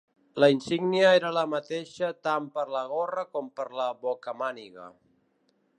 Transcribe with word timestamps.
La 0.43 0.47
insígnia 0.53 1.11
era 1.17 1.31
la 1.35 1.43
mateixa 1.51 2.09
tant 2.29 2.49
per 2.57 2.65
la 2.77 2.83
gorra 2.95 3.27
com 3.35 3.53
per 3.61 3.67
la 3.81 3.87
bocamàniga. 4.07 4.91